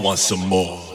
want 0.00 0.18
some 0.18 0.40
more. 0.40 0.91